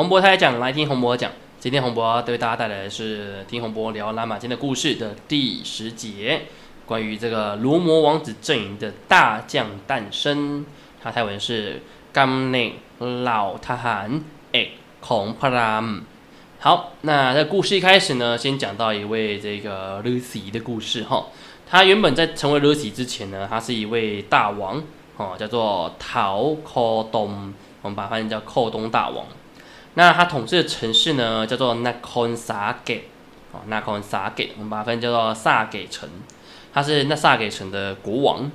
[0.00, 1.30] 洪博开讲，来听洪博讲。
[1.58, 6.46] 今天洪博对大家带来的是听洪博聊拉玛金的故事的第十节，
[6.86, 10.64] 关于这个罗摩王子阵营的大将诞生。
[11.02, 11.82] 他泰文是
[12.14, 14.68] Gam Ne Lao Tahan E
[15.02, 15.98] k o n p r a m。
[16.60, 21.26] 好，那这故事一开始呢，先讲到一位这个 Lucy 的故事哈。
[21.68, 24.82] 他原本在成为 Lucy 之前呢，他是一位大王
[25.18, 29.26] 哦，叫做陶寇东，我们把它翻译叫寇东大王。
[30.00, 33.00] 那他统治的城市呢，叫做 Nakon Sake，
[33.52, 36.08] 哦，Nakon Sake，我们把它翻译叫做萨给城。
[36.72, 38.50] 他是那萨给城的国王。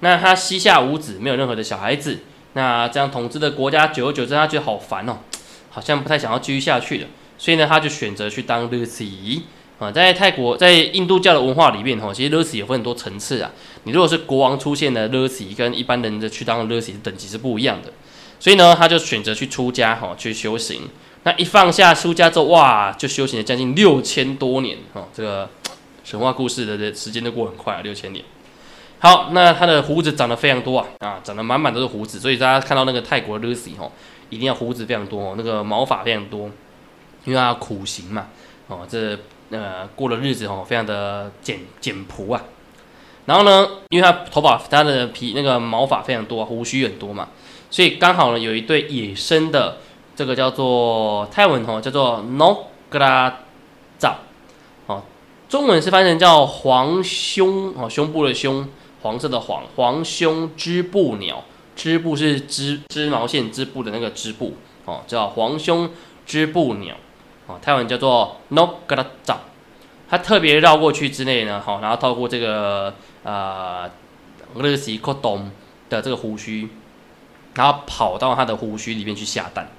[0.00, 2.18] 那他膝下无子，没有任何的小孩子。
[2.52, 5.20] 那这样统治的国家，久而久之，他觉得好烦哦，
[5.70, 7.06] 好像不太想要继续下去了。
[7.38, 9.40] 所以呢，他就选择去当 Lucy。
[9.78, 13.50] 啊，在泰国，在印度教的文化里面，吼，其实勒死也分很多层次啊。
[13.84, 17.90] 你如果是国王出现的勒死，跟一般人的去当勒死等级是不一样的。
[18.40, 20.88] 所以呢，他就选择去出家，哈，去修行。
[21.22, 25.48] 那一放下出家之后，哇，就修行了将近六千多年，哈，这个
[26.02, 28.24] 神话故事的时间都过很快啊，六千年。
[28.98, 33.88] 好，那他的胡子长得非常多啊，啊，长得满满都是胡子，所以大家看到那个泰国 Lucy，，哈，
[34.30, 36.50] 一定要胡子非常多，哦，那个毛发非常多，
[37.24, 38.26] 因为他苦行嘛，
[38.66, 39.16] 哦，这。
[39.52, 42.40] 呃，过了日子哦，非常的简简朴啊。
[43.26, 47.30] 然后呢，因为他头发、他的皮那个毛发非常多，胡须很多嘛，
[47.70, 49.78] 所以刚好呢，有一对野生的
[50.16, 53.32] 这个叫做泰文哦，叫做 no gra
[53.98, 54.16] 照
[54.86, 55.02] 哦，
[55.48, 58.68] 中文是翻译成叫黄胸哦，胸部的胸，
[59.02, 61.44] 黄色的黄，黄胸织布鸟，
[61.76, 64.54] 织布是织织毛线织布的那个织布。
[64.84, 65.90] 哦，叫黄胸
[66.26, 66.96] 织布鸟。
[67.46, 69.40] 哦泰文叫做 No Gra 照，
[70.08, 73.90] 它特别绕过去之内呢，好，然后透过这个呃
[74.54, 75.50] 勒西克东
[75.88, 76.68] 的这个胡须，
[77.54, 79.70] 然后跑到他的胡须里面去下蛋，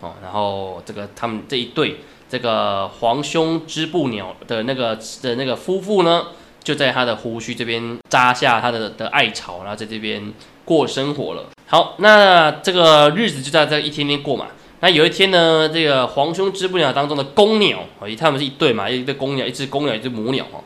[0.00, 6.28] 哦，然后这个他们这一对这个黄胸织布鸟的那个的那个夫妇呢，
[6.62, 10.32] 就在他的胡须这边扎下他的的爱巢，然后在这边
[10.64, 11.46] 过生活了。
[11.66, 14.46] 好，那这个日子就在这一天天过嘛。
[14.80, 20.62] 那有一天呢，这个黄胸织布鸟当中的公鸟，哦，他们是一对嘛，一对公鸟，一只公鸟，一只母鸟，哦，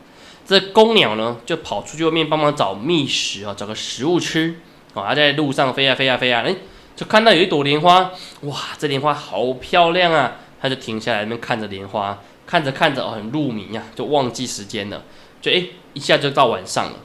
[0.47, 4.61] 这公鸟呢就跑出去外面帮忙找觅食啊，找个食物吃，
[4.95, 6.55] 哦，它在路上飞啊飞啊飞啊，哎，
[6.95, 8.11] 就看到有一朵莲花，
[8.43, 15.03] 哇，这莲花好漂亮啊，它就停下来那边看着莲花，看着看着哦，很入迷呀，就忘记时间了，
[15.41, 15.63] 就哎，
[15.95, 16.97] 一下就到晚上了，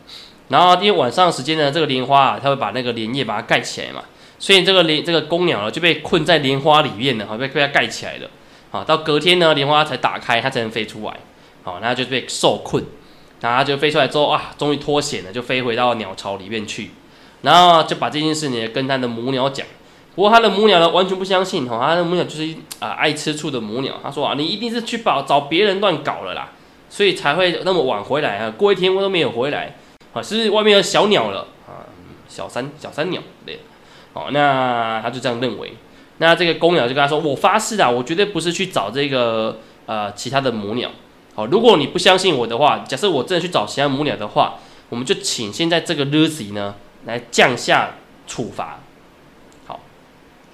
[0.50, 4.04] 然后因为晚上时间呢，这个莲花啊，它会把那个莲叶把它盖起来嘛。
[4.40, 8.30] 所以这个莲这个公鸟呢就被困在莲花里面了，好被被它盖起来了，
[8.69, 11.14] 好到隔天呢莲花才打开，它才能飞出来，
[11.64, 12.84] 好，然后就被受困，
[13.42, 16.92] 然后就飞出来之后啊，终于脱险了，就飞回到鸟巢里面去，
[17.42, 19.66] 然后就把这件事呢跟他的母鸟讲，
[20.16, 26.52] 不过他的母鸟呢完全不相信，哈，他的母鸟就是啊爱吃醋的母鸟，他说啊你一定是去找找别人乱搞了啦，
[26.90, 29.75] 所以才会那么晚回来啊，过一天我都没有回来，
[30.14, 31.86] 啊是外面有小鸟了啊，
[32.28, 33.59] 小三小三鸟对。
[34.14, 35.75] 哦，那他就这样认为。
[36.18, 40.90] 那这个公鸟就跟他说：“我发誓啊，我绝对不是去找这个呃其他的母鸟。
[41.36, 44.56] 好，如果你不相信我的话，假设我真的去找其他母鸟的话，
[44.90, 46.74] 我们就请现在这个 Lucy 呢
[47.07, 47.95] 来降下
[48.28, 48.79] 处罚。
[49.66, 49.79] 好，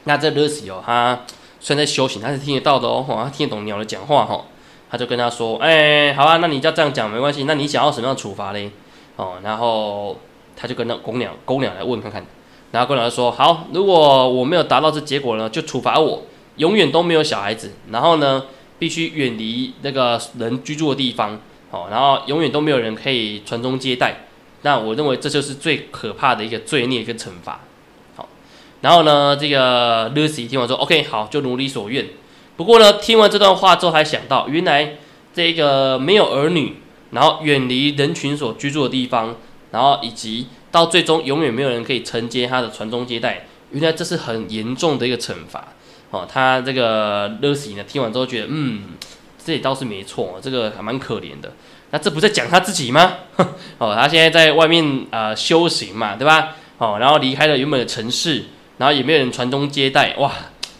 [0.06, 1.20] 那这 Lucy 哦，他
[1.60, 4.46] 虽然在修行，他是听得到的哦，他听得懂鸟的讲话哈。
[4.90, 7.46] 他就跟他说：，哎，好啊，那你要这样讲没关系。
[7.46, 8.70] 那你想要什么样的处罚嘞？
[9.16, 10.16] 哦，然后
[10.56, 12.24] 他就跟那公鸟公鸟来问看看。”
[12.72, 16.22] 然后公鸟说：“好，如果我没有达到这结果呢，就处罚我，
[16.58, 17.72] 永远都没有小孩子。
[17.90, 18.46] 然后呢，
[18.78, 21.40] 必须远离那个人居住的地方。
[21.72, 24.28] 哦，然后永远都没有人可以传宗接代。
[24.64, 27.62] 那我认为这就是最可怕的一个罪孽跟惩罚。
[28.16, 28.28] 好，
[28.82, 32.08] 然后呢，这个 Lucy 听完说：OK，好，就如你所愿。
[32.58, 34.98] 不过呢，听完这段话之后，还想到原来
[35.34, 36.78] 这个没有儿女，
[37.12, 39.36] 然后远离人群所居住的地方，
[39.72, 43.46] 然后以及。”到最终，永远没有人可以承接他的传宗接代。
[43.70, 45.68] 原来这是很严重的一个惩罚
[46.10, 46.28] 哦。
[46.28, 48.82] 他这个 Lucy 呢，听完之后觉得，嗯，
[49.38, 51.54] 这也倒是没错，这个还蛮可怜的。
[51.94, 53.18] 那这不在讲他自己吗？
[53.78, 56.56] 哦，他现在在外面啊修行嘛，对吧？
[56.80, 58.46] 哦，然后离开了原本的城市，
[58.80, 60.34] 然后也没有人传宗接代，哇，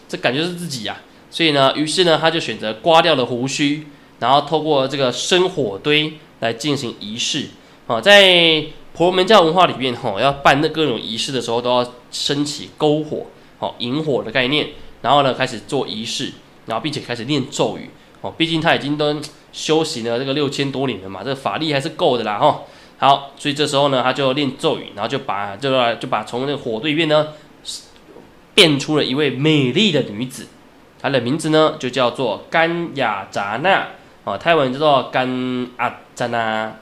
[0.08, 0.96] 这感觉是自己呀。
[1.30, 3.86] 所以呢，于是呢，他就选择刮掉了胡须，
[4.18, 7.46] 然后透过这个生火堆来进行仪式。
[7.86, 13.26] 哦，在婆罗门教文化里面，吼要办那各种仪式的时候，都要升起篝火，
[13.60, 14.70] 哦，引火的概念，
[15.02, 16.32] 然后呢开始做仪式，
[16.66, 17.88] 然后并且开始念咒语，
[18.24, 19.20] 哦，毕竟他已经都
[19.52, 22.62] 修行了这个六千多年了嘛，这个法力还是够的啦，哈。
[22.96, 27.28] 好，所以这时候呢，他就念咒语，然后就把这个就把从那个火堆里面呢
[28.54, 30.46] 变出了一位美丽的女子，
[31.02, 33.88] 她的名字呢就叫做甘雅扎那，
[34.24, 36.76] 哦，泰文叫做甘阿扎那，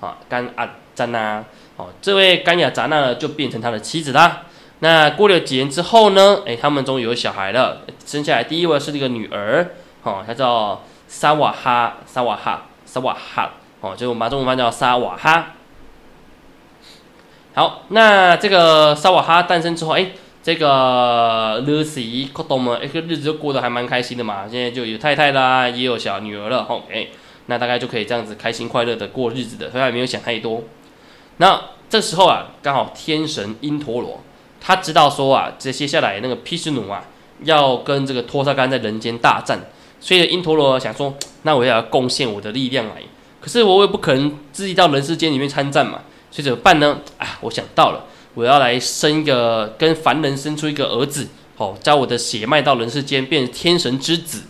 [0.00, 1.44] 啊，甘阿扎那，
[1.76, 4.44] 哦，这位甘雅扎那呢就变成他的妻子啦。
[4.78, 9.72] 那过了几年之后呢，哎，他们终于有小孩了，生下来第一位是这个女儿，
[10.06, 13.50] 哦，他叫沙瓦哈，沙瓦哈，沙瓦哈，
[13.80, 15.48] 哦，就我们中文翻叫沙瓦哈。
[17.54, 20.12] 好，那这个沙瓦哈诞生之后，哎，
[20.44, 22.78] 这个 Lucy 可懂吗？
[22.80, 24.46] 一个日子就过得还蛮开心的嘛。
[24.48, 26.64] 现在就有太太啦，也有小女儿了。
[26.68, 27.10] OK，
[27.46, 30.62] 那大概就可以这样子开心快乐的过日子的，所以也没有想太多。
[31.38, 31.60] 那
[31.90, 34.20] 这时候啊，刚好天神因陀罗，
[34.60, 37.02] 他知道说啊，这接下来那个毗湿奴啊，
[37.42, 39.60] 要跟这个托萨干在人间大战，
[40.00, 43.02] 所以因陀罗想说， 那我也要贡献我的力量来。
[43.40, 46.00] 可是我也不可能自己到人世间里面参战嘛。
[46.30, 47.00] 所以怎么办呢？
[47.18, 48.04] 啊，我想到了，
[48.34, 54.42] 我要来生一个跟凡人生出一个儿子，哦，将我的血脉到人世间，变成天神之子。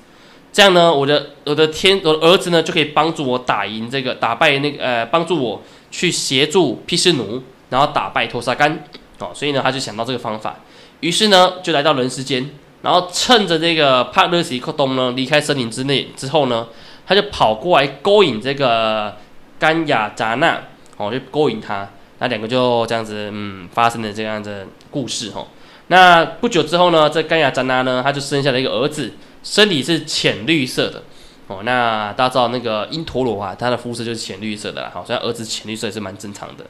[0.52, 8.84] 这样呢，我的我的天我的儿子呢，就可以帮助我打赢这个打败那个呃，帮助我去协助毗湿奴，然后打败托萨干。
[9.18, 10.56] 哦，所以呢，他就想到这个方法，
[11.00, 12.50] 于是呢，就来到人世间，
[12.86, 16.68] 然后趁着这个帕勒西克东呢离开森林之内之后呢，
[17.04, 19.16] 他就跑过来勾引这个
[19.58, 20.62] 甘雅扎那。
[20.98, 21.86] 哦，就勾引他，
[22.20, 25.46] 那两个就这样子，嗯，发生了这样的故事哈。
[25.88, 29.12] 那不久之后呢，这甘雅扎那呢，他就生下了一个儿子，
[29.42, 31.02] 身体是浅绿色的。
[31.48, 34.90] 哦，那大家知道那个因陀罗啊，他的肤色就是浅绿色的啦。
[34.94, 36.64] 好，所以儿子浅绿色也是蛮正常的。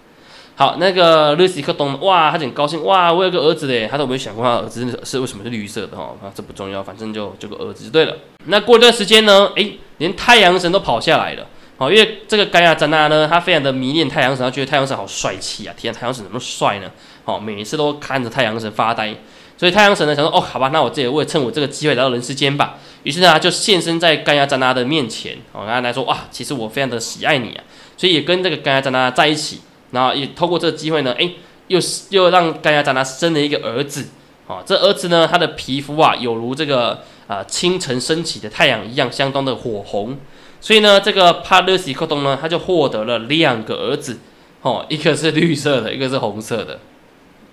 [0.59, 6.15] 好，那个律西克东，哇，他很高兴，哇，我有个儿子嘞，他都没有想过他儿子是为什么是绿色的哈。
[6.23, 8.17] 啊，这不重要，反正就就个儿子就对了。
[8.47, 11.47] 那过一段时间呢，诶，连太阳神都跑下来了。
[11.77, 15.75] 哦，因为这个盖亚詹娜呢，他非常的迷恋太阳神，他觉得太阳神好帅气啊！
[15.77, 16.91] 天，太阳神怎么帅呢？
[17.27, 19.15] 哦，每一次都看着太阳神发呆，
[19.59, 22.79] 所以太阳神呢想说，哦，好吧，那我自己为了趁我这个机会来到人世间吧。
[23.03, 27.63] 于是呢，他就现身在盖亚詹娜的面前，哦，跟他来说，哇，其实我非常的喜爱你啊，
[27.99, 29.61] 所以也跟这个盖亚詹娜在一起，
[29.97, 31.37] 然后也透过这个机会呢，诶，
[31.69, 34.09] 又是又让盖亚詹娜生了一个儿子，
[34.47, 40.19] 哦，这儿子呢，他的皮肤啊，有如这个啊清晨升起的太阳一样，相当的火红。
[40.61, 44.19] 所以呢，这个帕勒西克东呢，他就获得了两个儿子，
[44.61, 46.79] 哦，一个是绿色的，一个是红色的。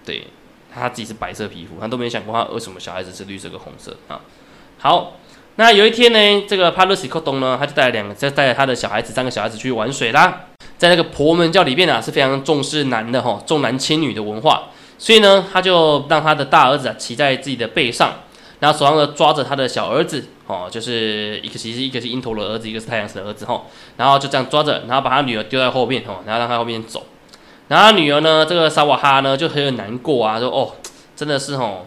[0.03, 0.27] 对，
[0.73, 4.19] 他自己是白色皮肤，他都没想过他为什么小孩子是绿色跟红色啊。
[4.79, 5.13] 好，
[5.55, 10.47] 那有一天呢，这个帕勒西克东呢，他就带了两个，就带着他的小孩子三个小孩子去玩水啦。
[10.77, 14.63] 在那个婆门教里面啊，是非常重视男的哈，重男轻女的文化，
[14.97, 18.13] 所以呢，他就让他的大儿子啊骑在自己的背上。
[18.59, 23.65] 然后手上呢抓着他的小儿子，哦，就是一个其实一个是鹰头的儿子，一个是太阳神的儿子，吼，
[23.97, 27.05] 然后就这样抓着，然后把他女儿丢在后面，吼，然后让他后面走。
[27.67, 30.71] 然后他女儿呢，这个萨瓦哈呢就很有难过啊，说哦，
[31.15, 31.85] 真的是吼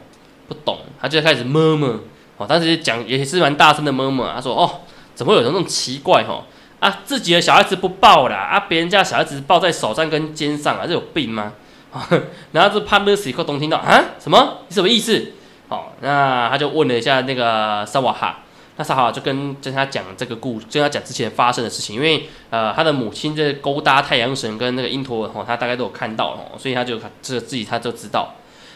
[0.48, 2.00] 不懂，他就开始摸摸，
[2.36, 4.80] 哦，当时讲也是蛮大声的摸摸，他说哦，
[5.14, 6.44] 怎么会有那种奇怪，吼
[6.80, 11.54] 啊，自己的小孩子不抱啦，啊，别人家小孩子抱在手上跟肩上啊，这有病吗？
[12.52, 14.58] 然后这帕勒西克东听到啊，什么？
[14.68, 15.32] 你什么意思？
[15.68, 18.40] 好，那他就问了一下那个萨瓦哈，
[18.76, 28.34] 那萨瓦哈就跟跟他讲这个故，跟他讲之前发生的事情，因为呃他的母亲在勾搭太阳神跟那个因陀哦，他大概都有看到哦，所以他就这自己他就知道。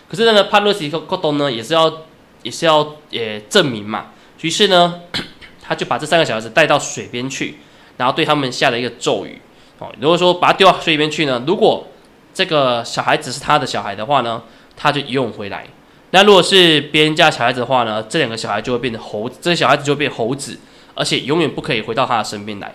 [0.09, 1.93] 可是那个帕洛西克东呢，也是要
[2.43, 4.07] 也是要也证明嘛，
[4.41, 5.01] 于是呢，
[5.63, 7.59] 他就把这三个小孩子带到水边去，
[7.97, 9.41] 然后对他们下了一个咒语
[9.79, 11.87] 哦，如果说把他丢到水里边去呢，如果
[12.33, 14.43] 这个小孩子是他的小孩的话呢，
[14.77, 15.67] 他就游泳回来。
[16.13, 20.59] 那如果是别人家小孩子的话呢，这两个小孩就会变成猴子，这个小孩子就会变猴子，
[20.95, 22.75] 而且永远不可以回到他的身边来。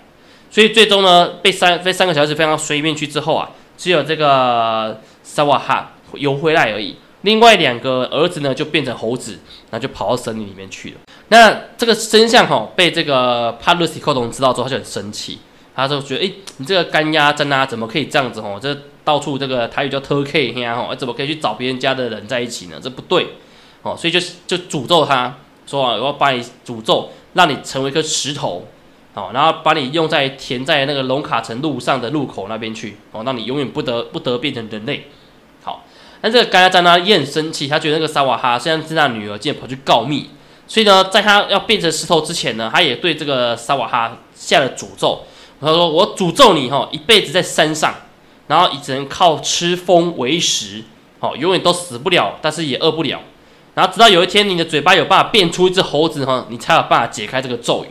[0.49, 6.95] 所以最终呢，被三被三个小孩子飞到水里面去之后啊，只有这个萨瓦哈游回来而已。
[7.25, 9.39] 另外两个儿子呢，就变成猴子，
[9.71, 10.97] 然后就跑到森林里面去了。
[11.29, 15.39] 那这个真相哈，被这个帕鲁斯克隆知道之后，他就很生气，
[15.75, 18.59] 他就觉得，哎，你这个干鸭真啊，怎么可以这样子哦？
[18.61, 22.79] 这到处这个台语叫偷 K 呀吼，怎么可以去找别人家的人在一起呢？
[22.79, 23.29] 这不对
[23.81, 28.67] 哦，所以就就诅咒他说啊，我要把你诅咒，让你成为一颗石头，
[29.15, 35.07] 哦，然后把你用在填在那个龙卡城路上的路口那边去，哦，让你永远不得不得变成人类。
[36.25, 40.31] 好，那这个甘亚赞呢也很生气，他觉得那个沙瓦哈虽然是他女儿，竟然跑去告密，
[40.65, 45.21] 所以呢，在他要变成石头之前呢，他也对这个沙瓦哈下了诅咒，
[45.61, 47.93] 他说我诅咒你哈，一辈子在山上。
[48.47, 50.83] 然后只能靠吃风为食，
[51.19, 53.19] 好，永远都死不了，但是也饿不了。
[53.73, 57.87] 然后直到有一天，你的嘴巴有办法变出一只猴子哈，你才有办法解开这个咒语。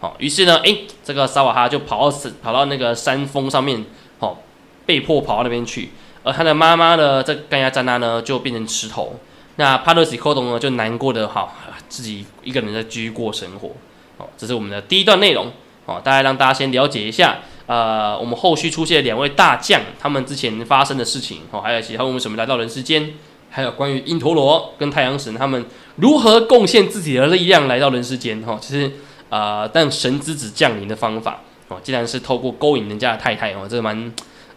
[0.00, 3.84] 好，于是呢，诶，这个沙瓦哈就跑到跑到那个山峰上面，
[4.18, 4.38] 好，
[4.84, 5.90] 被迫跑到那边去。
[6.22, 9.18] 而他的妈妈呢，这甘亚赞娜呢，就变成石头。
[9.56, 11.54] 那帕勒西科东呢就难过的好，
[11.88, 13.70] 自己一个人在继续过生活。
[14.18, 15.52] 哦，这是我们的第一段内容。
[15.84, 23.14] 哦，大概让大家先了解一下，呃，我们后续出现两位大将，他们之前发生的事情，哦，还有其他为什么来到人世间，
[23.50, 28.40] 还有关于因陀罗跟太阳神他们如何贡献自己的力量来到人世间。
[28.42, 28.92] 哈，其实，
[29.28, 34.12] 呃，但神之子降临的方法，哦，竟然是透过勾引人家的太太，哦，这个蛮，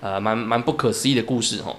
[0.05, 1.75] 呃，蛮蛮不可思议的故事，哦。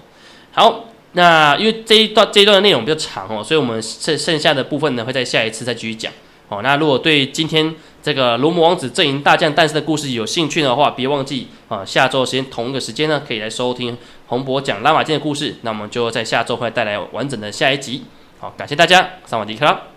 [0.51, 6.11] 好，那因为这一段这一段的内容比较长，哦，所以我们剩剩下的部分呢，会在下一次再继续讲。
[6.49, 15.55] 哦，那如果对今天这个罗摩王子阵营大将诞生的故事有兴趣的话，别忘记啊，下周时间同一个时间呢，可以来收听洪博讲拉玛金的故事。
[15.61, 18.03] 那我们就在下周会带来完整的下一集。
[18.39, 19.96] 好，感谢大家，萨瓦迪克。